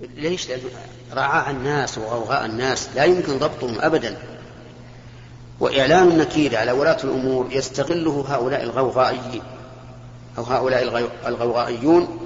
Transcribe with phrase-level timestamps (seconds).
[0.00, 0.60] ليش؟ لأن
[1.12, 4.16] رعاع الناس وغوغاء الناس لا يمكن ضبطهم أبدا.
[5.60, 9.42] وإعلان النكير على ولاة الأمور يستغله هؤلاء الغوغائيين
[10.38, 12.18] أو هؤلاء الغوغائيون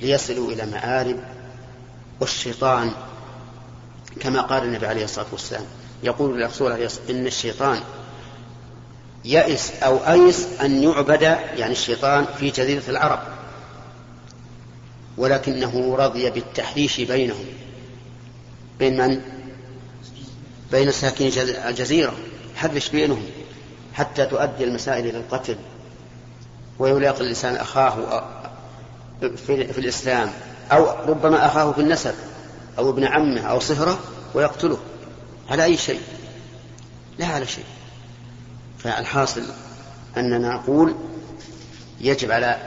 [0.00, 1.16] ليصلوا إلى مآرب
[2.20, 2.90] والشيطان
[4.20, 5.64] كما قال النبي عليه الصلاة والسلام.
[6.02, 6.72] يقول الرسول
[7.10, 7.80] إن الشيطان
[9.24, 11.22] يئس أو أيس أن يعبد
[11.56, 13.18] يعني الشيطان في جزيرة العرب.
[15.18, 17.44] ولكنه رضي بالتحريش بينهم.
[18.78, 19.20] بين من؟
[20.72, 22.14] بين ساكني الجزيرة.
[22.56, 23.22] حرش بينهم
[23.94, 25.56] حتى تؤدي المسائل إلى القتل.
[26.78, 28.24] ويلاقي الإنسان أخاه
[29.20, 30.30] في الإسلام.
[30.72, 32.14] أو ربما أخاه في النسب.
[32.78, 33.98] أو ابن عمه أو صهره
[34.34, 34.78] ويقتله.
[35.50, 36.00] على أي شيء؟
[37.18, 37.64] لا على شيء.
[38.78, 39.42] فالحاصل
[40.16, 40.94] أننا نقول
[42.00, 42.58] يجب على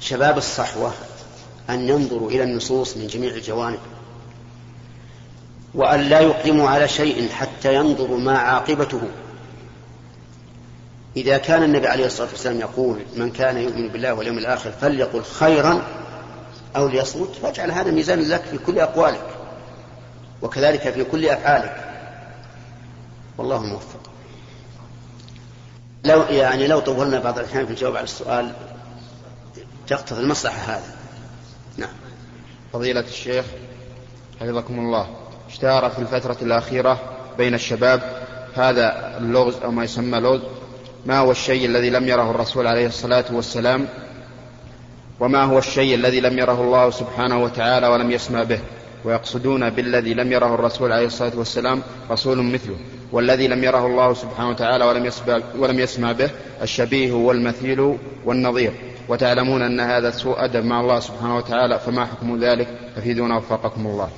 [0.00, 0.92] شباب الصحوة
[1.74, 3.78] أن ينظروا إلى النصوص من جميع الجوانب
[5.74, 9.00] وأن لا يقدموا على شيء حتى ينظروا ما عاقبته.
[11.16, 15.82] إذا كان النبي عليه الصلاة والسلام يقول من كان يؤمن بالله واليوم الآخر فليقل خيرا
[16.76, 19.26] أو ليصمت فاجعل هذا ميزان لك في كل أقوالك
[20.42, 21.90] وكذلك في كل أفعالك.
[23.38, 24.00] والله موفق.
[26.04, 28.52] لو يعني لو طولنا بعض الأحيان في الجواب على السؤال
[29.86, 30.99] تقتضي المصلحة هذا
[32.72, 33.44] فضيلة الشيخ
[34.40, 35.06] حفظكم الله.
[35.48, 36.98] اشتهر في الفترة الأخيرة
[37.38, 38.02] بين الشباب
[38.54, 40.40] هذا اللغز أو ما يسمى لغز
[41.06, 43.88] ما هو الشيء الذي لم يره الرسول عليه الصلاة والسلام
[45.20, 48.58] وما هو الشيء الذي لم يره الله سبحانه وتعالى ولم يسمع به؟
[49.04, 52.76] ويقصدون بالذي لم يره الرسول عليه الصلاة والسلام رسول مثله
[53.12, 56.30] والذي لم يره الله سبحانه وتعالى ولم يسمع, ولم يسمع به
[56.62, 58.72] الشبيه والمثيل والنظير.
[59.10, 64.10] وتعلمون أن هذا سوء أدب مع الله سبحانه وتعالى فما حكم ذلك؟ أفيدونا وفقكم الله.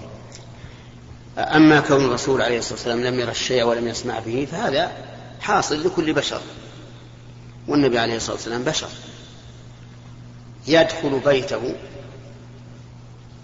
[1.39, 4.93] أما كون الرسول عليه الصلاة والسلام لم يرى الشيء ولم يسمع به فهذا
[5.41, 6.41] حاصل لكل بشر.
[7.69, 8.89] والنبي عليه الصلاة والسلام بشر.
[10.67, 11.75] يدخل بيته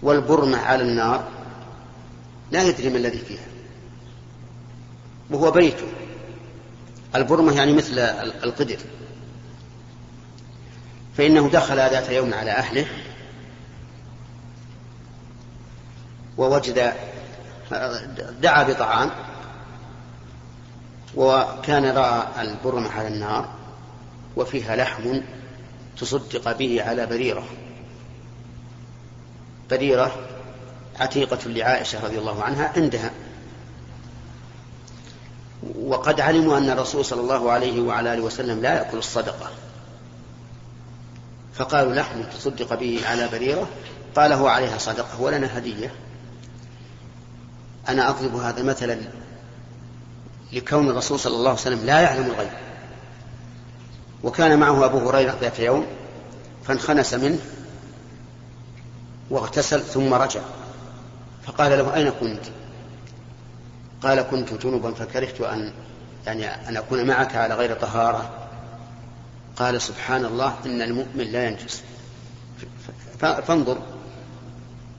[0.03, 1.27] والبرمة على النار
[2.51, 3.47] لا يدري ما الذي فيها.
[5.29, 5.87] وهو بيته.
[7.15, 7.99] البرمة يعني مثل
[8.43, 8.77] القدر.
[11.19, 12.85] فإنه دخل ذات يوم على أهله
[16.37, 16.93] ووجد
[18.41, 19.11] دعا بطعام
[21.15, 23.49] وكان رأى البرمة على النار
[24.35, 25.21] وفيها لحم
[25.97, 27.45] تصدق به على بريرة.
[29.69, 30.15] بريرة
[30.99, 33.11] عتيقة لعائشة رضي الله عنها عندها.
[35.81, 39.51] وقد علموا أن الرسول صلى الله عليه وعلى آله وسلم لا يأكل الصدقة.
[41.59, 43.67] فقالوا لحم تصدق به على بريرة.
[44.15, 45.91] قال هو عليها صدقة ولنا هدية.
[47.89, 48.99] أنا أضرب هذا مثلا
[50.53, 52.49] لكون الرسول صلى الله عليه وسلم لا يعلم الغيب.
[54.23, 55.87] وكان معه أبو هريرة ذات يوم
[56.63, 57.39] فانخنس منه
[59.29, 60.41] واغتسل ثم رجع.
[61.43, 62.45] فقال له أين كنت؟
[64.03, 65.73] قال كنت جنبا فكرهت أن
[66.25, 68.38] يعني أن أكون معك على غير طهارة.
[69.57, 71.81] قال سبحان الله إن المؤمن لا ينجس.
[73.19, 73.77] فانظر.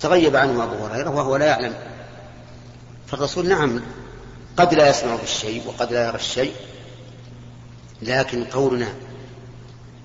[0.01, 1.75] تغيب عنه أبو هريرة وهو لا يعلم.
[3.07, 3.81] فالرسول نعم
[4.57, 6.55] قد لا يسمع بالشيء وقد لا يرى الشيء
[8.03, 8.89] لكن قولنا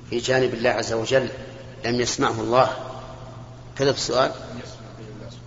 [0.09, 1.29] في جانب الله عز وجل
[1.85, 2.69] لم يسمعه الله.
[3.77, 4.31] كذا السؤال؟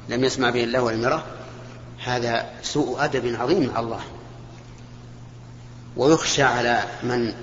[0.08, 1.24] لم يسمع به الله ولم يره؟
[2.04, 4.00] هذا سوء أدب عظيم مع الله.
[5.96, 7.34] ويخشى على من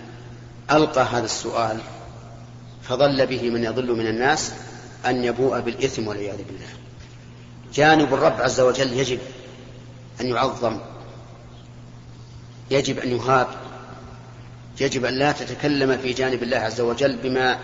[0.72, 1.80] ألقى هذا السؤال
[2.84, 4.52] فضل به من يضل من الناس
[5.06, 6.68] أن يبوء بالإثم والعياذ بالله.
[7.74, 9.20] جانب الرب عز وجل يجب
[10.22, 10.80] أن يعظم
[12.72, 13.48] يجب أن يهاب
[14.80, 17.60] يجب أن لا تتكلم في جانب الله عز وجل بما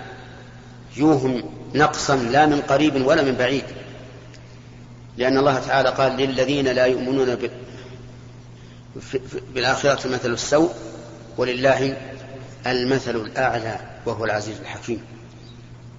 [0.97, 1.43] يوهم
[1.75, 3.63] نقصا لا من قريب ولا من بعيد.
[5.17, 7.37] لأن الله تعالى قال للذين لا يؤمنون
[9.53, 10.71] بالآخرة مثل السوء
[11.37, 12.10] ولله
[12.67, 15.05] المثل الأعلى وهو العزيز الحكيم.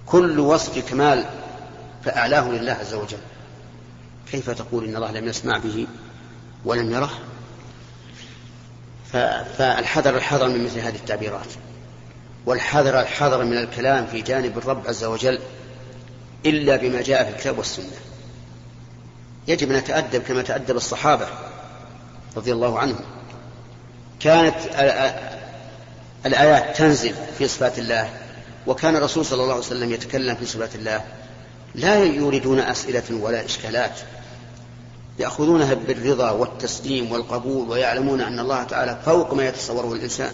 [0.05, 1.25] كل وصف كمال
[2.05, 3.17] فأعلاه لله عز وجل.
[4.31, 5.87] كيف تقول إن الله لم يسمع به
[6.65, 7.11] ولم يره؟
[9.57, 11.47] فالحذر الحذر من مثل هذه التعبيرات.
[12.45, 15.39] والحذر الحذر من الكلام في جانب الرب عز وجل
[16.45, 17.97] إلا بما جاء في الكتاب والسنة.
[19.47, 21.27] يجب أن نتأدب كما تأدب الصحابة
[22.37, 23.05] رضي الله عنهم.
[24.19, 24.55] كانت
[26.25, 28.13] الآيات تنزل في صفات الله
[28.67, 31.05] وكان الرسول صلى الله عليه وسلم يتكلم في صفات الله.
[31.75, 33.99] لا يريدون أسئلة ولا إشكالات.
[35.19, 40.31] يأخذونها بالرضا والتسليم والقبول ويعلمون أن الله تعالى فوق ما يتصوره الإنسان.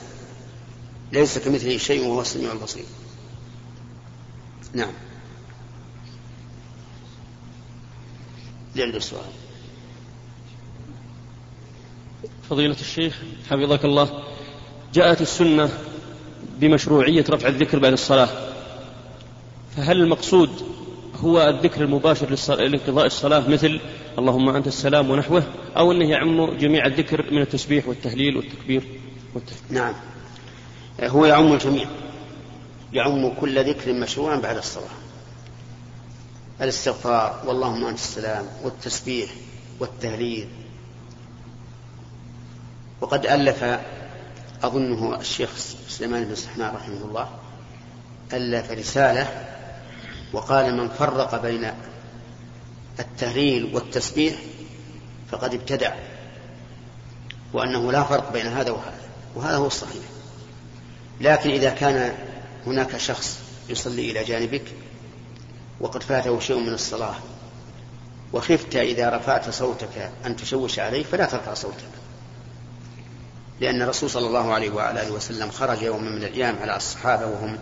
[1.11, 2.85] ليس كمثله شيء وهو السميع البصير.
[4.73, 4.91] نعم.
[8.75, 9.31] لعند السؤال.
[12.49, 13.17] فضيلة الشيخ
[13.49, 14.28] حفظك الله.
[14.93, 15.69] جاءت السنة
[16.59, 18.29] بمشروعية رفع الذكر بعد الصلاة.
[19.77, 20.49] فهل المقصود
[21.15, 23.79] هو الذكر المباشر لانقضاء الصلاة مثل
[24.17, 25.43] اللهم أنت السلام ونحوه
[25.77, 28.83] أو أنه يعم جميع الذكر من التسبيح والتهليل والتكبير
[29.35, 29.63] والتهليل.
[29.69, 29.93] نعم.
[31.01, 31.87] هو يعم الجميع.
[32.93, 34.95] يعم كل ذكر مشروع بعد الصلاة.
[36.61, 39.29] الاستغفار واللهم أنت السلام والتسبيح
[39.79, 40.47] والتهليل.
[43.01, 43.63] وقد ألف
[44.63, 45.49] أظنه الشيخ
[45.87, 47.29] سليمان بن سحنان رحمه الله
[48.33, 49.45] ألف رسالة
[50.33, 51.71] وقال من فرق بين
[52.99, 54.35] التهليل والتسبيح
[55.31, 55.93] فقد ابتدع
[57.53, 58.99] وأنه لا فرق بين هذا وهذا
[59.35, 60.03] وهذا هو الصحيح.
[61.21, 62.15] لكن إذا كان
[62.65, 63.39] هناك شخص
[63.69, 64.63] يصلي إلى جانبك
[65.79, 67.15] وقد فاته شيء من الصلاة
[68.33, 71.98] وخفت إذا رفعت صوتك أن تشوش عليه فلا ترفع صوتك.
[73.61, 77.57] لأن الرسول صلى الله عليه وعلى آله وسلم خرج يوما من الأيام على الصحابة وهم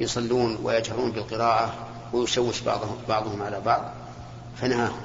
[0.00, 1.74] يصلون ويجهرون بالقراءة
[2.12, 3.92] ويشوش بعضهم, بعضهم على بعض
[4.60, 5.00] فنهاهم.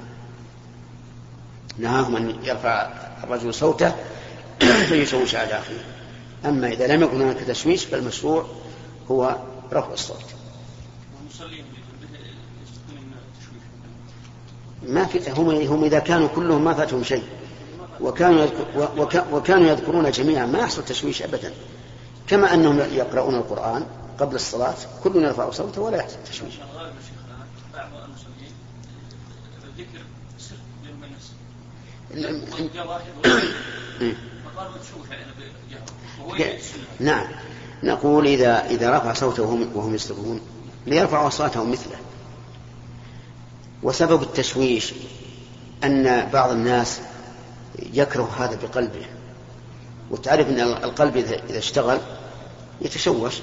[1.77, 2.89] نهاهم أن يرفع
[3.23, 3.95] الرجل صوته
[4.89, 5.85] فيشوش على أخيه.
[6.45, 8.45] أما إذا لم يكن هناك تشويش فالمشروع
[9.11, 9.35] هو
[9.73, 10.25] رفع الصوت.
[14.87, 17.23] ما في هم هم إذا كانوا كلهم ما فاتهم شيء.
[18.01, 21.53] وكانوا يذكر وكانوا يذكرون جميعا ما يحصل تشويش ابدا.
[22.27, 23.85] كما أنهم يقرؤون القرآن
[24.19, 26.53] قبل الصلاة كل يرفع صوته ولا يحصل تشويش.
[36.99, 37.27] نعم.
[37.83, 40.41] نقول إذا إذا رفع صوته وهم, وهم يستغفرون
[40.85, 41.95] ليرفعوا أصواتهم مثله.
[43.83, 44.93] وسبب التشويش
[45.83, 47.01] أن بعض الناس
[47.93, 49.05] يكره هذا بقلبه.
[50.11, 51.99] وتعرف أن القلب إذا اشتغل
[52.81, 53.33] يتشوش.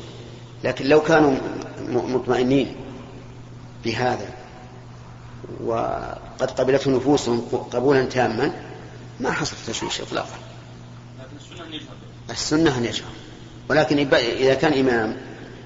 [0.64, 1.34] لكن لو كانوا
[1.88, 2.76] مطمئنين
[3.84, 4.28] بهذا
[5.64, 7.40] وقد قبلته نفوسهم
[7.72, 8.52] قبولا تاما
[9.20, 10.38] ما حصل تشويش إطلاقا.
[12.31, 13.10] السنة أن يجهر.
[13.69, 15.16] ولكن إذا كان إمام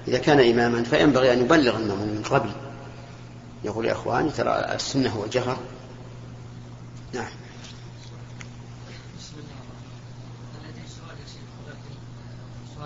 [0.07, 2.49] إذا كان إماما فينبغي أن يبلغ المأمون من قبل.
[3.63, 5.57] يقول يا إخواني ترى السنة هو الجهر
[7.13, 7.29] نعم.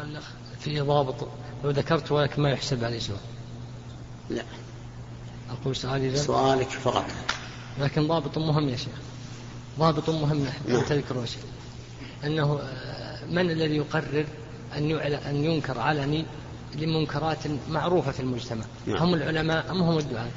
[0.04, 0.22] سؤال
[0.60, 1.28] في ضابط
[1.64, 3.20] لو ذكرت ولكن ما يحسب عليه سؤال
[4.30, 4.44] لا.
[5.50, 7.06] أقول سؤالي سؤالك فقط.
[7.80, 8.94] لكن ضابط مهم يا شيخ.
[9.80, 10.82] ضابط مهم نعم.
[10.82, 11.44] تذكره شيخ.
[12.24, 14.26] أنه آه، من الذي يقرر
[14.78, 16.26] أن أن ينكر علني
[16.76, 17.40] لمنكرات
[17.70, 18.98] معروفة في المجتمع؟ نعم.
[18.98, 20.30] هم العلماء أم هم الدعاة؟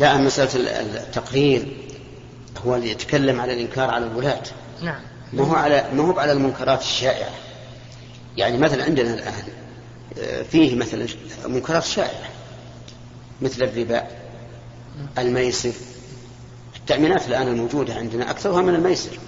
[0.00, 1.76] لا مسألة التقرير
[2.66, 4.42] هو اللي يتكلم على الإنكار على الولاة.
[4.82, 5.00] نعم.
[5.32, 7.45] ما هو على ما هو على المنكرات الشائعة.
[8.36, 9.44] يعني مثلا عندنا الآن
[10.18, 11.06] آه، فيه مثلا
[11.46, 12.30] منكرات شائعة
[13.42, 14.06] مثل الربا.
[15.18, 15.72] الميسر
[16.76, 19.18] التأمينات الآن الموجودة عندنا أكثرها من الميسر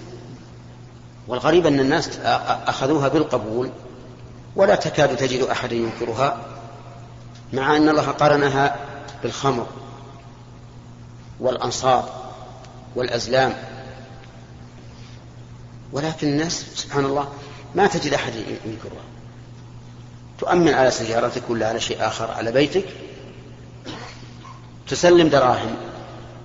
[1.27, 2.19] والغريب أن الناس
[2.67, 3.71] أخذوها بالقبول
[4.55, 6.45] ولا تكاد تجد أحد ينكرها
[7.53, 8.75] مع أن الله قرنها
[9.23, 9.67] بالخمر
[11.39, 12.05] والأنصاب
[12.95, 13.53] والأزلام
[15.91, 17.29] ولكن الناس سبحان الله
[17.75, 18.33] ما تجد أحد
[18.65, 19.03] ينكرها.
[20.39, 22.85] تؤمن على سيارتك ولا على شيء آخر على بيتك.
[24.87, 25.75] تسلم دراهم.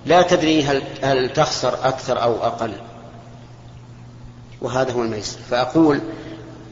[0.05, 2.73] لا تدري هل, هل تخسر أكثر أو أقل.
[4.61, 6.01] وهذا هو الميسر فأقول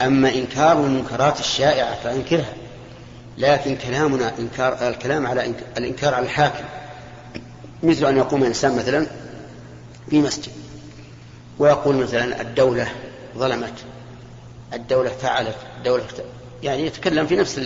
[0.01, 2.53] أما إنكار المنكرات الشائعة فأنكرها.
[3.37, 6.63] لكن كلامنا إنكار الكلام على الإنكار على الحاكم.
[7.83, 9.07] مثل أن يقوم إنسان مثلا
[10.09, 10.51] في مسجد.
[11.59, 12.87] ويقول مثلا الدولة
[13.37, 13.73] ظلمت.
[14.73, 16.03] الدولة فعلت الدولة
[16.63, 17.57] يعني يتكلم في نفس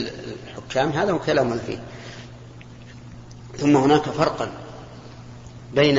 [0.48, 1.80] الحكام هذا هو كلام فيه
[3.58, 4.50] ثم هناك فرقا
[5.74, 5.98] بين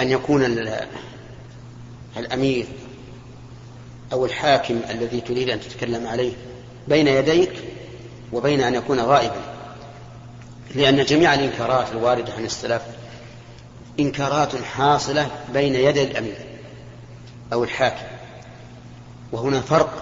[0.00, 0.44] أن يكون
[2.16, 2.66] الأمير
[4.12, 6.32] أو الحاكم الذي تريد أن تتكلم عليه
[6.88, 7.52] بين يديك
[8.32, 9.40] وبين أن يكون غائبا.
[10.74, 12.82] لأن جميع الإنكارات الواردة عن السلف
[14.00, 16.36] إنكارات حاصلة بين يدي الأمير
[17.52, 18.06] أو الحاكم.
[19.32, 20.01] وهنا فرق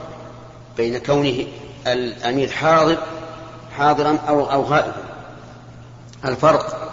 [0.76, 1.46] بين كونه
[1.86, 2.98] الأمير حاضر
[3.76, 5.04] حاضرا أو أو غائبا.
[6.24, 6.92] الفرق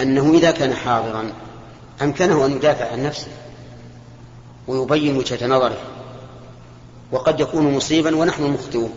[0.00, 1.32] أنه إذا كان حاضرا
[2.02, 3.28] أمكنه أن يدافع عن نفسه
[4.68, 5.78] ويبين وجهة نظره
[7.12, 8.92] وقد يكون مصيبا ونحن المخطئون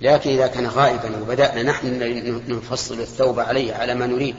[0.00, 1.98] لكن إذا كان غائبا وبدأنا نحن
[2.48, 4.36] نفصل الثوب عليه على ما نريد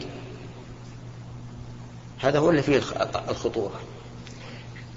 [2.20, 2.82] هذا هو اللي فيه
[3.30, 3.80] الخطورة.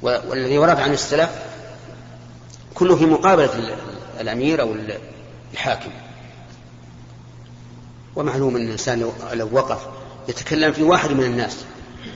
[0.03, 1.31] والذي ورد عن السلف
[2.79, 3.77] كله في مقابلة
[4.21, 4.77] الأمير أو
[5.53, 5.91] الحاكم.
[8.17, 9.87] ومعلوم أن الإنسان لو وقف
[10.29, 11.65] يتكلم في واحد من الناس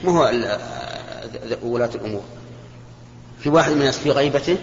[0.03, 0.23] ما هو
[1.61, 2.23] ولاة الأمور.
[3.39, 4.57] في واحد من الناس في غيبته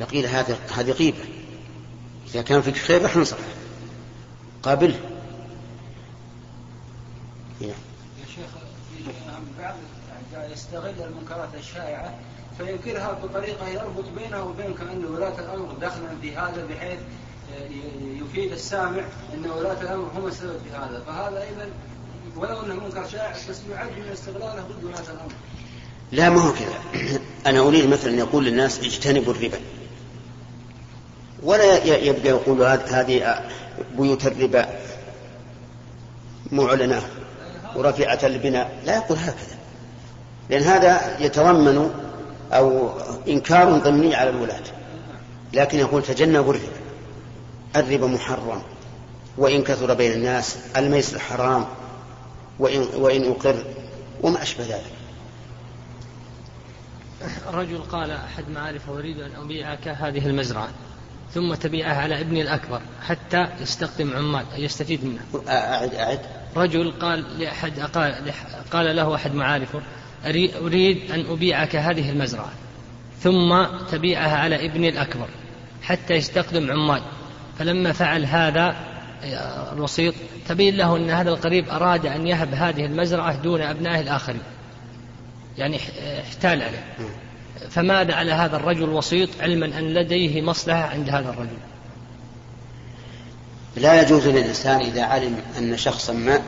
[0.00, 1.24] لقيل هذه هذه غيبة.
[2.30, 3.36] إذا كان فيك خير راح ننصح
[4.62, 5.00] قابله.
[7.60, 7.74] يا
[8.34, 8.46] شيخ
[9.58, 9.74] بعض
[10.52, 12.14] يستغل المنكرات الشائعة
[12.58, 16.98] فينكرها بطريقة يربط بينه وبين كأن ولاة الأمر دخلا في هذا بحيث
[18.20, 19.02] يفيد السامع
[19.34, 21.02] أن ولاة الأمر هم السبب في هذا.
[21.06, 21.70] فهذا أيضا
[22.36, 25.32] ولو أنه منكر شائع بس يعد من استغلاله ضد ولاة الأمر.
[26.12, 26.80] لا ما هو كذا.
[27.46, 29.58] أنا أريد مثلا يقول للناس اجتنبوا الربا.
[31.42, 33.44] ولا يبقى يقول هذه
[33.98, 34.68] بيوت الربا
[36.52, 37.02] معلنة
[37.76, 38.82] ورفيعة البناء.
[38.84, 39.56] لا يقول هكذا.
[40.50, 41.90] لأن هذا يتضمن
[42.52, 42.90] أو
[43.28, 44.62] إنكار ضمني على الولاة.
[45.52, 46.76] لكن يقول تجنبوا الربا.
[47.76, 48.62] الربا محرم.
[49.38, 51.66] وإن كثر بين الناس الميسر حرام.
[52.58, 53.56] وإن, وإن أقر.
[54.22, 54.92] وما أشبه ذلك.
[57.52, 60.68] رجل قال أحد معارفه أريد أن أبيعك هذه المزرعة.
[61.34, 65.20] ثم تبيعها على ابني الأكبر حتى يستخدم عمال يستفيد منه.
[65.48, 66.20] أعد أعد.
[66.56, 67.80] رجل قال لأحد
[68.70, 69.80] قال له أحد معارفه
[70.24, 72.52] أريد أن أبيعك هذه المزرعة
[73.20, 75.28] ثم تبيعها على ابني الأكبر
[75.82, 77.02] حتى يستخدم عمال.
[77.58, 78.76] فلما فعل هذا
[79.72, 80.14] الوسيط
[80.48, 84.42] تبين له أن هذا القريب أراد أن يهب هذه المزرعة دون أبنائه الآخرين.
[85.58, 85.78] يعني
[86.20, 86.84] احتال عليه.
[87.70, 91.58] فماذا على هذا الرجل الوسيط علما أن لديه مصلحة عند هذا الرجل؟
[93.76, 96.40] لا يجوز للإنسان إذا علم أن شخصا ما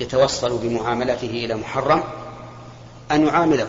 [0.00, 2.02] يتوصل بمعاملته إلى محرم
[3.14, 3.66] أن يعامله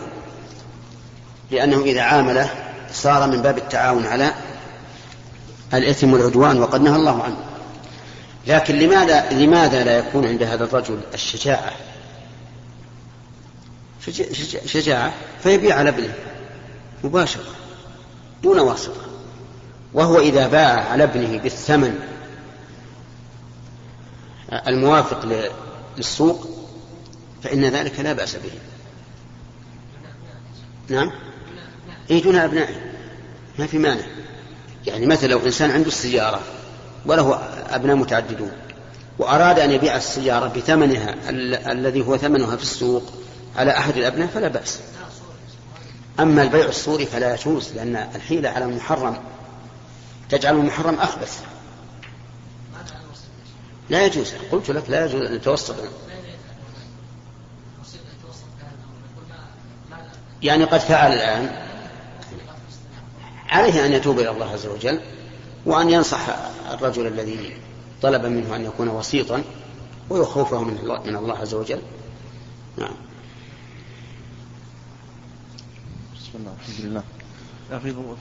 [1.50, 2.50] لأنه إذا عامله
[2.92, 4.34] صار من باب التعاون على
[5.74, 7.36] الإثم والعدوان وقد نهى الله عنه.
[8.46, 11.72] لكن لماذا لماذا لا يكون عند هذا الرجل الشجاعة؟
[14.66, 15.12] شجاعة
[15.42, 16.14] فيبيع على ابنه
[17.04, 17.54] مباشرة
[18.42, 19.00] دون واسطة.
[19.94, 21.98] وهو إذا باع على ابنه بالثمن
[24.66, 25.48] الموافق
[25.96, 26.48] للسوق
[27.42, 28.52] فإن ذلك لا بأس به.
[30.88, 31.12] نعم؟
[32.10, 32.74] اي دون أبنائه.
[33.58, 34.06] ما في مانع.
[34.86, 36.40] يعني مثلا لو إنسان عنده السيارة
[37.06, 37.34] وله
[37.70, 38.52] أبناء متعددون
[39.18, 43.02] وأراد أن يبيع السيارة بثمنها ال- الذي هو ثمنها في السوق
[43.56, 44.80] على أحد الأبناء فلا بأس.
[46.20, 49.16] أما البيع الصوري فلا يجوز لأن الحيلة على المحرم
[50.28, 51.40] تجعل المحرم أخبث.
[53.90, 54.32] لا يجوز.
[54.52, 55.74] قلت لك لا يجوز أن يتوسط
[60.42, 61.66] يعني قد فعل الآن.
[63.48, 65.00] عليه أن يتوب إلى الله عز وجل
[65.66, 66.20] وأن ينصح
[66.72, 67.56] الرجل الذي
[68.02, 69.42] طلب منه أن يكون وسيطا
[70.10, 71.78] ويخوفه من الله, من الله عز وجل.
[72.78, 72.94] نعم.
[76.14, 77.02] بسم الله الحمد لله.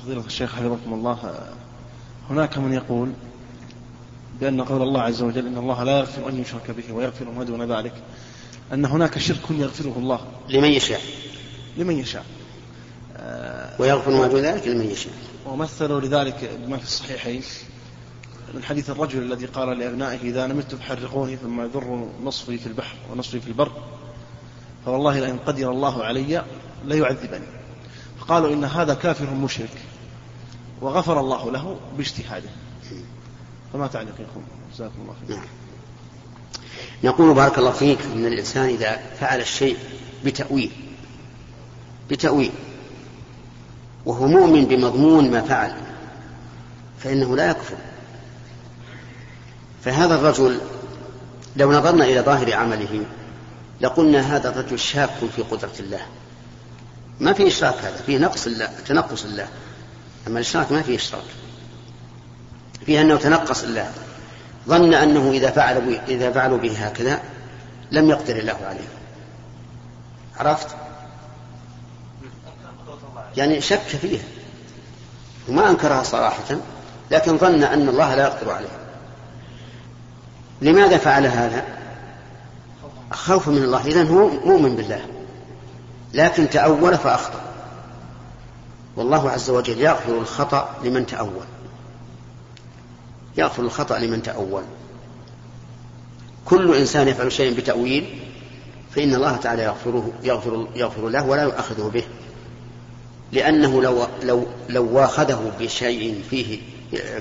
[0.04, 1.40] فضيلة الشيخ حفظكم الله.
[2.30, 3.12] هناك من يقول
[4.40, 7.72] بأن قول الله عز وجل إن الله لا يغفر أن يشرك به ويغفر ما دون
[7.72, 7.94] ذلك
[8.74, 10.20] أن هناك شرك يغفره الله.
[10.50, 11.02] لمن يشاء.
[11.78, 12.26] لمن يشاء.
[13.80, 15.14] ويغفر ما دون ذلك لمن يشاء.
[15.46, 17.42] ومثلوا لذلك بما في الصحيحين
[18.54, 23.40] من حديث الرجل الذي قال لأبنائه إذا نمت فحرقوني ثم يذر نصفي في البحر ونصفي
[23.40, 23.72] في البر
[24.86, 26.44] فوالله لئن قدر الله علي
[26.86, 27.48] ليعذبني.
[28.20, 29.78] فقالوا إن هذا كافر مشرك
[30.82, 32.50] وغفر الله له باجتهاده.
[33.74, 35.46] فما تعليقكم جزاكم الله خير نعم.
[37.04, 39.78] نقول بارك الله فيك أن الإنسان إذا فعل الشيء
[40.26, 40.72] بتأويل
[42.10, 42.52] بتأويل.
[44.06, 45.76] وهو مؤمن بمضمون ما فعل.
[47.04, 47.76] فإنه لا يكفر.
[49.84, 50.60] فهذا الرجل
[51.56, 53.06] لو نظرنا إلى ظاهر عمله
[53.82, 56.02] لقلنا هذا الرجل شاك في قدرة الله.
[57.20, 59.48] ما في إشراك هذا فيه نقص الله تنقص الله.
[60.28, 61.24] أما الإشراك ما فيه إشراك.
[62.86, 63.92] فيه أنه تنقص الله.
[64.68, 67.20] ظن أنه إذا فعل إذا فعلوا به هكذا
[67.92, 68.88] لم يقدر الله عليه.
[70.38, 70.68] عرفت؟
[73.38, 74.24] يعني شك فيها
[75.50, 76.58] وما أنكرها صراحة
[77.12, 78.68] لكن ظن أن الله لا يقدر عليه
[80.62, 81.66] لماذا فعل هذا؟
[83.12, 83.86] خوفا من الله.
[83.86, 85.06] إذن هو مؤمن بالله
[86.14, 87.42] لكن تأول فأخطأ.
[88.96, 91.46] والله عز وجل يغفر الخطأ لمن تأول.
[93.38, 94.64] يغفر الخطأ لمن تأول.
[96.46, 98.20] كل إنسان يفعل شيئا بتأويل
[98.92, 102.04] فإن الله تعالى يغفره يغفر, يغفر له ولا يؤاخذه به.
[103.32, 106.60] لأنه لو لو لو واخذه بشيء فيه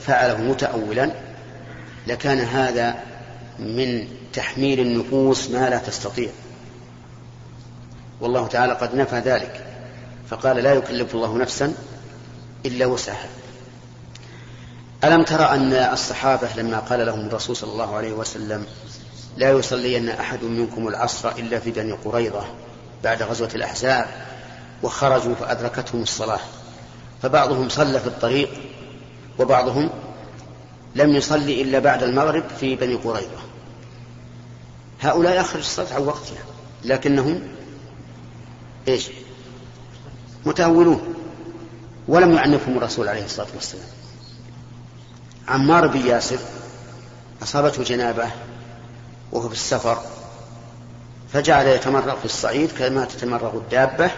[0.01, 1.11] فعله متأولا
[2.07, 2.95] لكان هذا
[3.59, 6.29] من تحميل النفوس ما لا تستطيع.
[8.21, 9.67] والله تعالى قد نفى ذلك
[10.29, 11.75] فقال لا يكلف الله نفسا
[12.67, 13.29] إلا وسعها.
[15.05, 18.67] ألم ترى أن الصحابة لما قال لهم الرسول صلى الله عليه وسلم
[19.37, 22.45] لا يصلين أحد منكم العصر إلا في بني قريظة
[23.05, 24.07] بعد غزوة الأحزاب
[24.85, 26.41] وخرجوا فأدركتهم الصلاة.
[27.23, 28.51] فبعضهم صلى في الطريق
[29.39, 29.91] وبعضهم
[30.95, 33.39] لم يصلي إلا بعد المغرب في بني قريظة.
[35.01, 36.45] هؤلاء أخرج الصلاة عن وقتها
[36.85, 37.43] لكنهم
[38.89, 39.11] إيش؟
[40.47, 41.15] متأولون
[42.09, 43.87] ولم يعنفهم الرسول عليه الصلاة والسلام.
[45.49, 46.39] عمار بن ياسر
[47.43, 48.29] أصابته جنابة
[49.33, 49.99] وهو في السفر
[51.33, 54.11] فجعل يتمرغ في الصعيد كما تتمرغ الدابة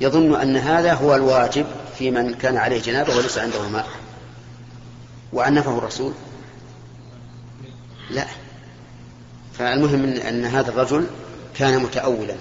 [0.00, 1.66] يظن أن هذا هو الواجب
[1.98, 3.86] في من كان عليه جنابة وليس عنده ماء
[5.32, 6.12] وعنفه الرسول؟
[8.10, 8.26] لا.
[9.58, 11.06] فالمهم أن هذا الرجل
[11.58, 12.34] كان متأولا.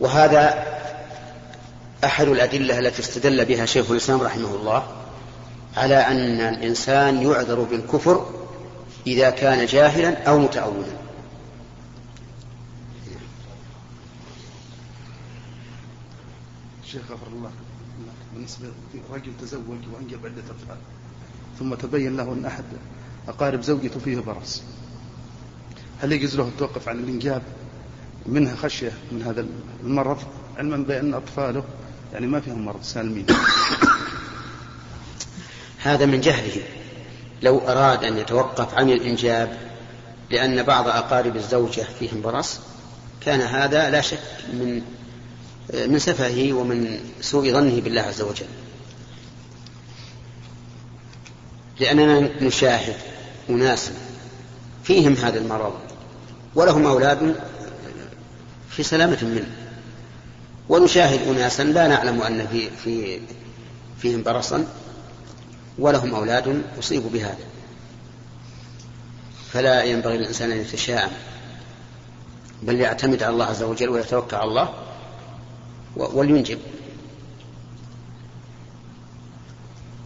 [0.00, 0.64] وهذا
[2.04, 4.82] أحد الأدلة التي استدل بها شيخ الإسلام رحمه الله
[5.76, 8.30] على أن الإنسان يعذر بالكفر
[9.06, 10.99] إذا كان جاهلا أو متأولا.
[16.92, 17.50] شيخ غفر الله
[18.34, 18.68] بالنسبة
[19.10, 20.76] رجل تزوج وأنجب عدة أطفال.
[21.58, 22.64] ثم تبين له أن أحد
[23.28, 24.62] أقارب زوجته فيه برص
[26.00, 27.42] هل يجوز له التوقف عن الإنجاب
[28.26, 29.46] منها خشية من هذا
[29.84, 30.18] المرض؟
[30.56, 31.64] علما بأن أطفاله
[32.12, 33.26] يعني ما فيهم مرض سالمين.
[35.82, 36.62] هذا من جهله.
[37.42, 39.58] لو أراد أن يتوقف عن الإنجاب
[40.30, 42.60] لأن بعض أقارب الزوجة فيهم برص
[43.20, 44.82] كان هذا لا شك من
[45.74, 48.46] من سفهه ومن سوء ظنه بالله عز وجل.
[51.80, 52.96] لأننا نشاهد
[53.50, 53.92] أناسا
[54.84, 55.74] فيهم هذا المرض
[56.54, 57.34] ولهم أولاد
[58.70, 59.50] في سلامة منه.
[60.68, 63.20] ونشاهد أناسا لا نعلم أن في في
[63.98, 64.66] فيهم برصا
[65.78, 67.44] ولهم أولاد أصيبوا بهذا.
[69.52, 71.10] فلا ينبغي للإنسان أن يتشاءم
[72.62, 74.74] بل يعتمد على الله عز وجل ويتوكل على الله
[75.96, 76.58] ولينجب.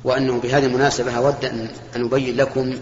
[0.04, 2.74] وأنه بهذه المناسبة أود أن أبين لكم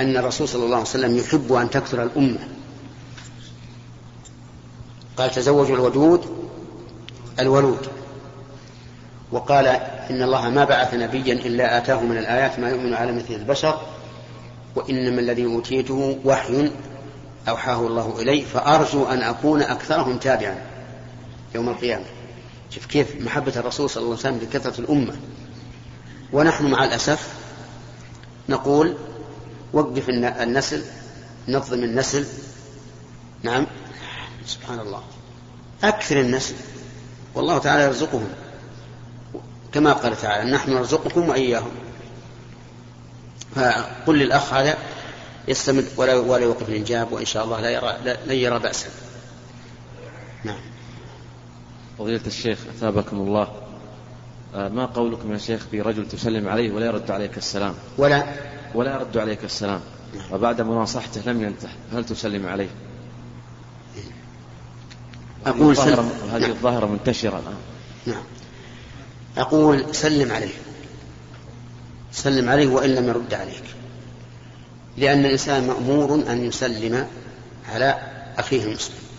[0.00, 2.48] أن الرسول صلى الله عليه وسلم يحب أن تكثر الأمة.
[5.16, 6.24] قال تزوجوا الودود
[7.40, 7.88] الولود.
[9.32, 9.66] وقال
[10.10, 13.80] إن الله ما بعث نبيا إلا آتاه من الآيات ما يؤمن على مثل البشر
[14.76, 16.70] وإنما الذي أوتيته وحي
[17.48, 20.58] أوحاه الله إلي فأرجو أن أكون أكثرهم تابعا
[21.54, 22.04] يوم القيامة.
[22.74, 25.16] شوف كيف محبة الرسول صلى الله عليه وسلم لكثرة الأمة.
[26.32, 27.28] ونحن مع الأسف
[28.48, 28.96] نقول
[29.72, 30.84] وقف النسل
[31.48, 32.26] نظم النسل.
[33.42, 33.66] نعم.
[34.46, 35.02] سبحان الله.
[35.84, 36.54] أكثر النسل.
[37.34, 38.28] والله تعالى يرزقهم.
[39.72, 41.70] كما قال تعالى نحن نرزقكم وإياهم.
[43.54, 44.78] فقل للأخ هذا
[45.48, 48.88] يستمد ولا ولا يوقف الإنجاب وإن شاء الله لا يرى لا يرى بأسا.
[50.44, 50.71] نعم.
[52.02, 53.48] فضيلة الشيخ أثابكم الله.
[54.54, 58.24] آه، ما قولكم يا شيخ برجل تسلم عليه ولا يرد عليك السلام؟ ولا.
[58.74, 59.80] ولا يرد عليك السلام.
[60.32, 62.68] وبعد مناصحته لم ينتح هل تسلم عليه؟
[65.46, 66.50] أقول سلم هذه نعم.
[66.50, 67.56] الظاهرة منتشرة الآن.
[68.06, 68.24] نعم.
[69.36, 70.54] أقول سلم عليه.
[72.12, 73.64] سلم عليه وإن لم يرد عليك.
[74.96, 77.06] لأن الإنسان مأمور أن يسلم
[77.72, 77.98] على
[78.38, 79.11] أخيه المسلم.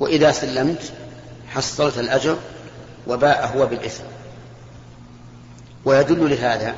[0.00, 0.92] وإذا سلمت
[1.48, 2.38] حصلت الأجر
[3.06, 4.04] وباء هو بالإثم.
[5.84, 6.74] ويدل لهذا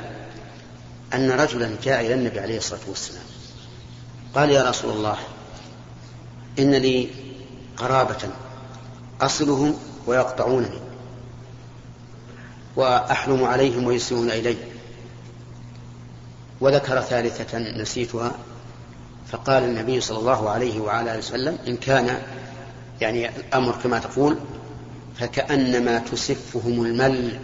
[1.13, 3.23] أن رجلا جاء إلى النبي عليه الصلاة والسلام
[4.35, 5.17] قال يا رسول الله
[6.59, 7.09] إن لي
[7.77, 8.29] قرابة
[9.21, 9.77] أصلهم
[10.07, 10.79] ويقطعونني
[12.75, 14.57] وأحلم عليهم ويسيئون إلي.
[16.61, 18.31] وذكر ثالثة نسيتها
[19.31, 22.21] فقال النبي صلى الله عليه وعلى آله وسلم إن كان
[23.01, 24.37] يعني الأمر كما تقول
[25.19, 27.39] فكأنما تسفهم المل.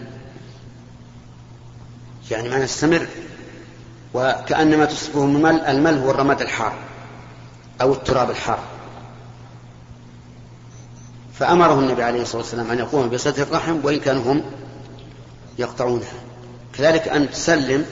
[2.32, 3.08] يعني ما نستمر.
[4.14, 6.74] وكأنما تسفهم المل المل هو الرماد الحار
[7.82, 8.60] أو التراب الحار.
[11.34, 14.44] فأمره النبي عليه الصلاة والسلام أن يقوم بصلة الرحم وإن كانوا هم
[15.60, 16.14] يقطعونها
[16.74, 17.86] كذلك أن تسلم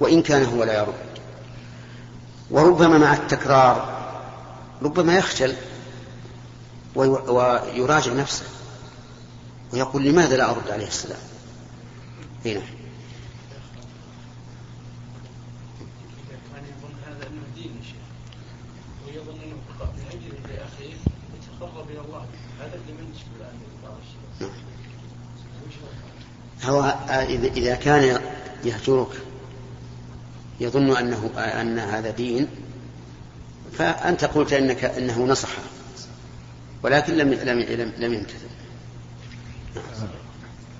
[0.00, 0.94] وإن كان هو لا يرد.
[2.50, 3.98] وربما مع التكرار
[4.82, 5.54] ربما يخجل.
[6.98, 8.44] ويراجع نفسه.
[9.72, 11.18] ويقول لماذا لا أرد عليه السلام؟
[12.46, 12.60] هنا
[26.64, 26.94] هو
[27.56, 28.20] إذا كان
[28.64, 29.22] يهجرك
[30.60, 32.48] يظن أنه أن هذا دين
[33.72, 35.48] فأنت قلت إنك أنه نصح
[36.82, 38.48] ولكن لم لم لم, لم يمتثل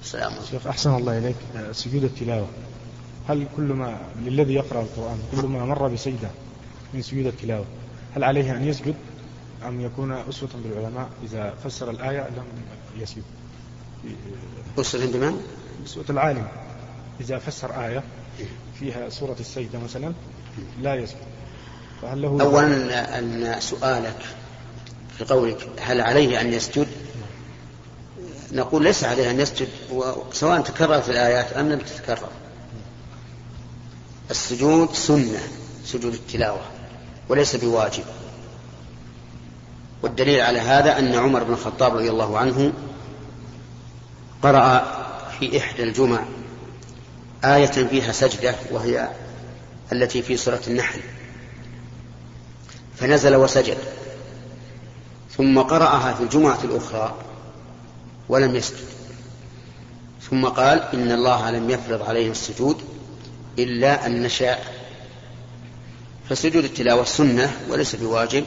[0.03, 1.37] السلام شيخ أحسن الله إليك.
[1.73, 2.49] سجود التلاوة.
[3.29, 6.31] هل كل ما للذي يقرأ القرآن كل ما مر بسجدة
[6.95, 7.65] من سجود التلاوة
[8.17, 8.95] هل عليه أن يسجد
[9.67, 12.45] أم يكون أسوة بالعلماء إذا فسر الآية لم
[12.97, 13.23] يسجد؟
[14.79, 15.43] أسوة بمن؟
[15.87, 16.49] أسوة العالم.
[17.21, 18.03] إذا فسر آية
[18.81, 20.13] فيها سورة السجدة مثلا
[20.83, 21.19] لا يسجد.
[22.03, 24.27] فهل له أولا أن سؤالك
[25.19, 26.89] في قولك هل عليه أن يسجد؟
[28.53, 29.69] نقول ليس عليه أن يسجد
[30.33, 32.29] سواء تكررت الآيات أم لم تتكرر.
[34.31, 35.41] السجود سنة
[35.85, 36.61] سجود التلاوة
[37.29, 38.05] وليس بواجب.
[40.03, 42.73] والدليل على هذا أن عمر بن الخطاب رضي الله عنه
[44.43, 44.79] قرأ
[45.41, 46.25] في إحدى الجمع
[47.45, 49.09] آية فيها سجدة وهي
[49.93, 51.01] التي في سورة النحل.
[52.97, 53.79] فنزل وسجد.
[55.39, 57.15] ثم قرأها في الجمعة الأخرى
[58.29, 58.89] ولم يسجد.
[60.31, 62.77] ثم قال إن الله لم يفرض عليهم السجود
[63.59, 64.75] إلا أن نشاء.
[66.29, 68.45] فسجود التلاوة سنة وليس بواجب.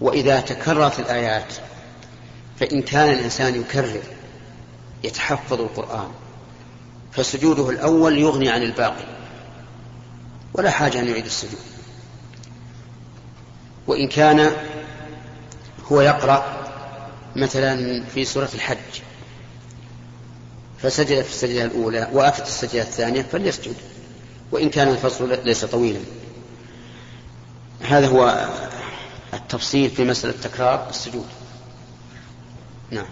[0.00, 1.54] وإذا تكررت الآيات
[2.60, 4.02] فإن كان الإنسان يكرر
[5.04, 6.08] يتحفظ القرآن
[7.12, 9.04] فسجوده الأول يغني عن الباقي
[10.54, 11.60] ولا حاجة أن يعيد السجود.
[13.86, 14.52] وإن كان
[15.92, 16.44] هو يقرأ
[17.36, 19.02] مثلا في سورة الحج
[20.78, 23.74] فسجد في السجدة الأولى وأتت السجدة الثانية فليسجد
[24.52, 26.00] وإن كان الفصل ليس طويلا.
[27.80, 28.48] هذا هو
[29.34, 31.26] التفصيل في مسألة تكرار السجود.
[32.90, 33.06] نعم.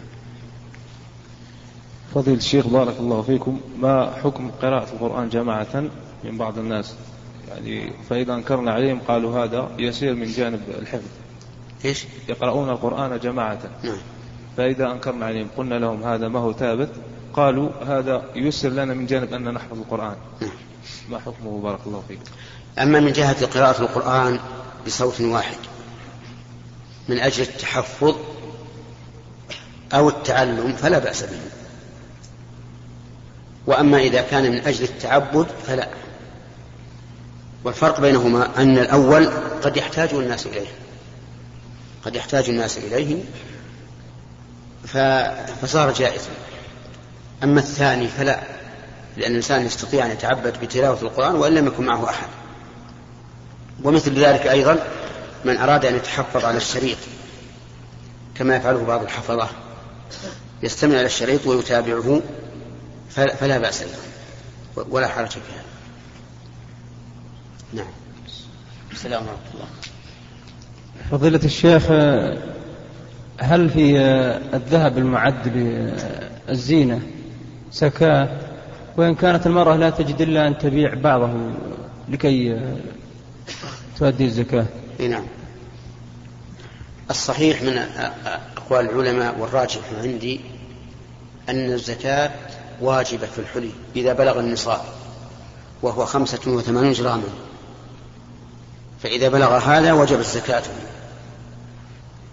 [2.14, 3.60] فضيل الشيخ بارك الله فيكم.
[3.78, 5.84] ما حكم قراءة القرآن جماعة
[6.24, 6.94] من بعض الناس؟
[7.48, 11.08] يعني فإذا أنكرنا عليهم قالوا هذا يسير من جانب الحفظ.
[11.84, 13.58] إيش؟ يقرؤون القرآن جماعة.
[13.82, 13.96] نعم.
[14.56, 16.90] فإذا أنكرنا عليهم قلنا لهم هذا ما هو ثابت.
[17.34, 20.16] قالوا هذا يسر لنا من جانب أن نحفظ القرآن.
[20.40, 20.50] نعم.
[21.10, 22.22] ما حكمه؟ بارك الله فيكم
[22.78, 24.38] أما من جهة قراءة القرآن
[24.86, 25.56] بصوت واحد
[27.08, 28.16] من أجل التحفظ
[29.92, 31.40] أو التعلم فلا بأس به.
[33.66, 35.88] وأما إذا كان من أجل التعبد فلا.
[37.64, 39.26] والفرق بينهما أن الأول
[39.62, 40.68] قد يحتاج الناس إليه.
[42.04, 43.24] قد يحتاج الناس إليه
[45.62, 46.30] فصار جائزا.
[47.42, 48.42] أما الثاني فلا
[49.16, 52.28] لأن الإنسان يستطيع أن يتعبد بتلاوة القرآن وإن لم يكن معه أحد.
[53.84, 54.86] ومثل ذلك أيضا
[55.44, 56.98] من أراد أن يتحفظ على الشريط
[58.34, 59.48] كما يفعله بعض الحفظة.
[60.62, 62.20] يستمع إلى الشريط ويتابعه
[63.10, 63.98] فلا بأس له
[64.76, 65.64] ولا حرج في هذا.
[67.72, 67.92] نعم.
[68.92, 69.66] السلام ورحمة الله
[71.12, 71.90] فضيلة الشيخ
[73.38, 73.98] هل في
[74.54, 75.48] الذهب المعد
[76.48, 77.00] للزينة
[77.72, 78.28] زكاة
[78.96, 81.30] وإن كانت المرأة لا تجد إلا أن تبيع بعضه
[82.08, 82.60] لكي
[83.98, 84.66] تؤدي الزكاة.
[85.08, 85.24] نعم.
[87.10, 87.78] الصحيح من
[88.56, 90.40] أقوال العلماء والراجح عندي
[91.48, 92.30] أن الزكاة
[92.80, 94.80] واجبة في الحلي إذا بلغ النصاب
[95.82, 97.28] وهو خمسة وثمانون جراما.
[99.02, 100.62] فإذا بلغ هذا وجب الزكاة.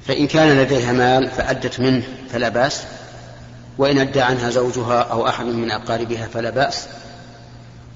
[0.07, 2.83] فإن كان لديها مال فأدت منه فلا بأس.
[3.77, 6.87] وإن أدى عنها زوجها أو أحد من أقاربها فلا بأس.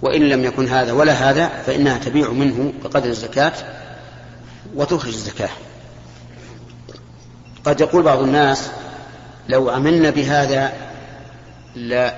[0.02, 3.54] وإن لم يكن هذا ولا هذا فإنها تبيع منه بقدر الزكاة
[4.76, 5.50] وتخرج الزكاة.
[7.66, 8.70] قد يقول بعض الناس
[9.50, 10.74] لو عملنا بهذا
[11.76, 12.16] لا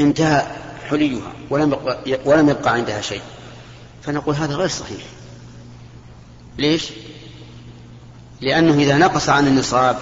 [0.00, 0.46] انتهى
[0.90, 3.22] حليها ولم يبقى, ولم يبقى عندها شيء.
[4.02, 5.02] فنقول هذا غير صحيح.
[6.58, 6.90] ليش؟
[8.44, 9.98] لأنه إذا نقص عن النصاب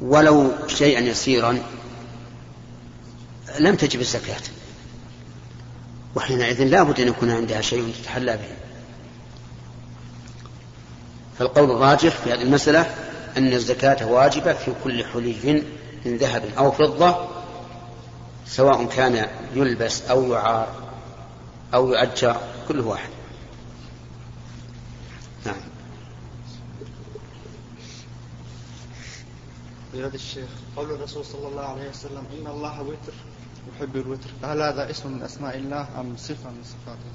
[0.00, 1.58] ولو شيئا يسيرا
[3.58, 4.40] لم تجب الزكاة.
[6.14, 8.56] وحينئذ لا بد أن يكون عندها شيء تتحلى به.
[11.38, 12.94] فالقول الراجح في هذه المسألة
[13.36, 15.62] أن الزكاة واجبة في كل حلي
[16.04, 17.28] من ذهب أو فضة
[18.46, 20.68] سواء كان يلبس أو يعار
[21.74, 22.36] أو يؤجر
[22.68, 23.08] كله واحد.
[25.46, 25.73] نعم.
[29.94, 30.48] فضيلة الشيخ.
[30.76, 33.12] قول الرسول صلى الله عليه وسلم إن الله وتر.
[33.76, 34.30] يحب الوتر.
[34.42, 37.10] فهل هذا اسم من أسماء الله أم صفة من صفاته؟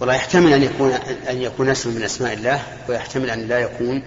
[0.00, 0.92] والله يحتمل أن يكون
[1.30, 4.02] أن يكون اسم من أسماء الله ويحتمل أن لا يكون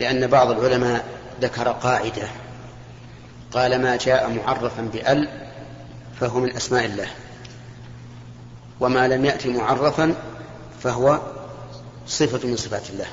[0.00, 1.06] لأن بعض العلماء
[1.40, 2.28] ذكر قاعدة.
[3.52, 5.48] قال ما جاء معرفا بأل
[6.20, 7.08] فهو من أسماء الله
[8.80, 10.14] وما لم يأتي معرفا
[10.80, 11.20] فهو
[12.06, 13.06] صفة من صفات الله.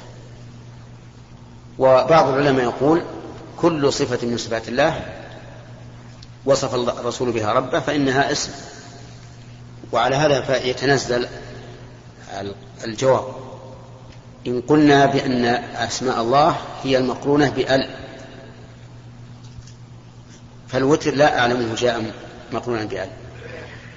[1.79, 3.01] وبعض العلماء يقول
[3.57, 5.05] كل صفة من صفات الله
[6.45, 8.51] وصف الرسول بها ربه فإنها اسم.
[9.91, 11.27] وعلى هذا فيتنزل
[12.85, 13.23] الجواب.
[14.47, 17.89] إن قلنا بأن أسماء الله هي المقرونة بأل.
[20.67, 22.11] فالوتر لا أعلمه جاء
[22.51, 23.09] مقرونا بأل.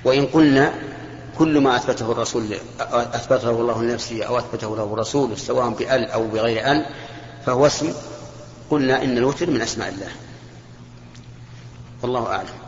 [0.04, 0.72] وإن قلنا
[1.38, 2.56] كل ما أثبته الرسول
[2.90, 6.86] أثبته الله لنفسه أو أثبته له الرسول سواء بأل أو بغير أل
[7.46, 7.94] فهو اسم.
[8.70, 10.10] قلنا إن الوتر من أسماء الله.
[12.02, 12.62] والله أعلم.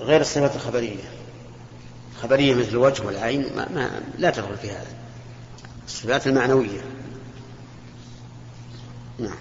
[0.00, 1.04] غير الصفات الخبرية.
[2.22, 4.94] خبرية مثل الوجه والعين ما, ما لا تدخل في هذا.
[5.86, 6.80] الصفات المعنوية.
[9.18, 9.38] نعم.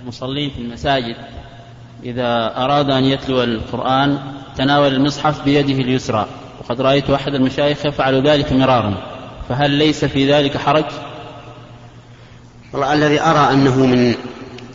[0.00, 1.16] المصلين في المساجد.
[2.04, 4.18] إذا أراد أن يتلو القرآن
[4.56, 6.26] تناول المصحف بيده اليسرى.
[6.60, 8.94] وقد رأيت أحد المشايخ يفعل ذلك مرارا.
[9.48, 10.84] فهل ليس في ذلك حرج؟
[12.72, 14.14] والله الذي أرى أنه من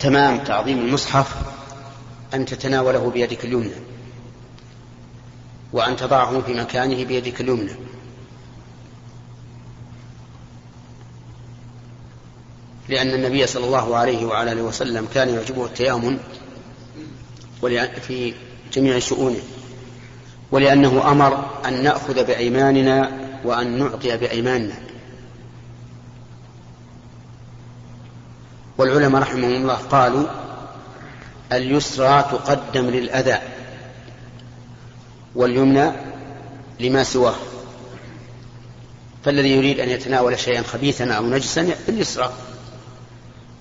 [0.00, 1.34] تمام تعظيم المصحف
[2.34, 3.74] أن تتناوله بيدك اليمنى.
[5.72, 7.72] وأن تضعه في مكانه بيدك اليمنى.
[12.88, 16.18] لأن النبي صلى الله عليه وعلى آله وسلم كان يعجبه التيامن
[18.08, 18.34] في
[18.72, 19.40] جميع شؤونه.
[20.50, 23.10] ولأنه أمر أن نأخذ بأيماننا
[23.44, 24.74] وأن نعطي بأيماننا.
[28.78, 30.26] والعلماء رحمهم الله قالوا
[31.52, 33.38] اليسرى تقدم للأذى
[35.34, 35.92] واليمنى
[36.80, 37.34] لما سواه.
[39.24, 42.32] فالذي يريد أن يتناول شيئا خبيثا أو نجسا باليسرى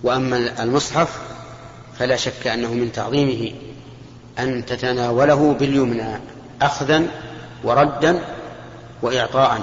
[0.03, 1.21] وأما المصحف
[1.99, 3.51] فلا شك أنه من تعظيمه.
[4.39, 6.19] أن تتناوله باليمنى
[6.61, 7.07] أخذا
[7.63, 8.19] وردا
[9.01, 9.61] وإعطاء.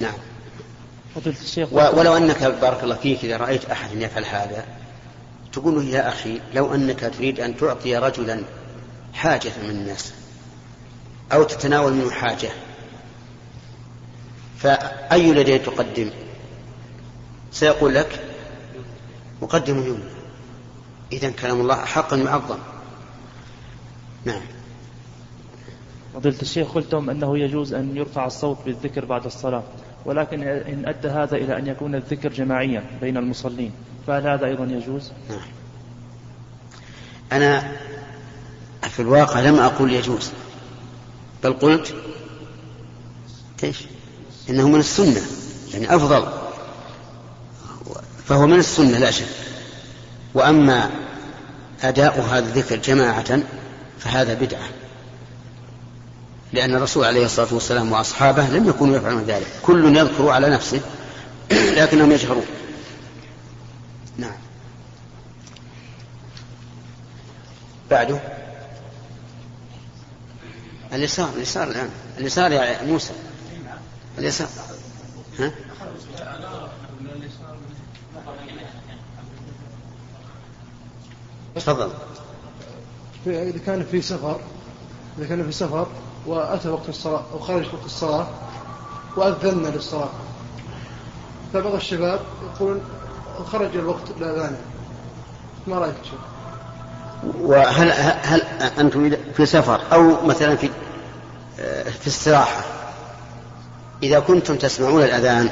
[0.00, 0.14] نعم.
[1.26, 4.64] الشيخ ولو أنك بارك الله فيك إذا رأيت أحد يفعل هذا
[5.52, 8.42] تقول له يا أخي لو أنك تريد أن تعطي رجلا
[9.14, 10.12] حاجة من الناس
[11.32, 12.50] أو تتناول منه حاجة
[14.58, 16.10] فأي اليدين تقدم؟
[17.52, 18.20] سيقول لك
[19.42, 20.10] مقدم يمنى.
[21.12, 22.58] إذا كلام الله حقا معظم.
[24.24, 24.42] نعم
[26.14, 29.62] فضيلة الشيخ قلتم أنه يجوز أن يرفع الصوت بالذكر بعد الصلاة
[30.04, 33.72] ولكن إن أدى هذا إلى أن يكون الذكر جماعيا بين المصلين
[34.06, 35.40] فهل هذا أيضا يجوز؟ نعم
[37.32, 37.72] أنا
[38.82, 40.30] في الواقع لم أقول يجوز
[41.44, 41.94] بل قلت
[43.64, 43.84] إيش؟
[44.50, 45.22] إنه من السنة
[45.72, 46.28] يعني أفضل
[48.24, 49.26] فهو من السنة لا شك
[50.34, 50.90] وأما
[51.82, 53.42] أداء هذا الذكر جماعة
[54.00, 54.68] فهذا بدعة.
[56.52, 59.46] لأن الرسول عليه الصلاة والسلام وأصحابه لم يكونوا يفعلون ذلك.
[59.62, 60.80] كل يذكر على نفسه
[61.50, 62.46] لكنهم يجهرون.
[64.16, 64.36] نعم.
[67.90, 68.20] بعده.
[70.92, 71.90] اليسار اليسار الآن.
[72.18, 73.12] اليسار يا موسى.
[74.18, 74.48] اليسار.
[75.38, 75.52] ها؟
[81.54, 81.90] تفضل.
[83.26, 84.40] إذا كان في سفر
[85.18, 85.86] إذا كان في سفر
[86.26, 88.26] وأتى وقت الصلاة أو خرج وقت الصلاة
[89.16, 90.08] وأذنا للصلاة.
[91.52, 92.80] فبعض الشباب يقولون
[93.52, 94.56] خرج الوقت الأذان
[95.66, 96.20] ما رأيك شيخ؟
[97.40, 98.42] وهل هل
[98.78, 100.70] أنتم في سفر أو مثلا في
[102.00, 102.64] في استراحة
[104.02, 105.48] إذا كنتم تسمعون الأذان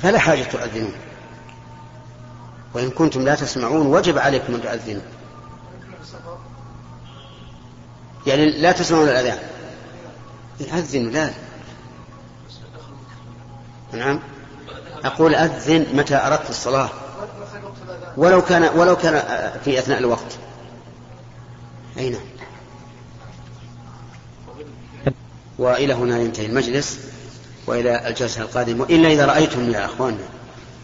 [0.00, 0.92] فلا حاجة تؤذنون.
[2.74, 5.02] وإن كنتم لا تسمعون وجب عليكم أن تؤذنوا.
[8.28, 9.38] يعني لا تسمعون الأذان.
[10.60, 11.30] أذنوا لا.
[13.92, 14.20] نعم.
[15.04, 16.90] أقول أذن متى أردت الصلاة.
[18.16, 19.22] ولو كان ولو كان
[19.64, 20.38] في أثناء الوقت.
[21.98, 22.20] أي نعم
[25.58, 26.98] وإلى هنا ينتهي المجلس
[27.66, 28.84] وإلى الجلسة القادمة.
[28.84, 30.28] إلا إذا رأيتم يا أخواننا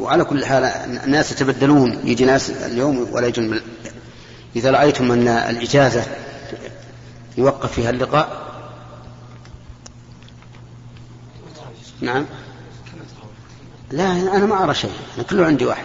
[0.00, 0.64] وعلى كل حال
[1.04, 2.00] الناس يتبدلون.
[2.04, 3.60] يجي ناس اليوم ولا يجون.
[4.56, 6.02] إذا رأيتم أن الإجازة
[7.38, 8.44] يوقف فيها اللقاء؟
[12.00, 12.24] نعم.
[13.90, 14.90] لا أنا ما أرى شيء.
[15.16, 15.84] أنا كله عندي واحد.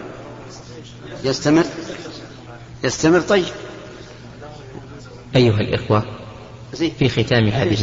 [1.23, 1.65] يستمر؟
[2.83, 3.45] يستمر؟ طيب.
[5.35, 6.03] أيها الإخوة
[6.71, 7.73] في ختام هذه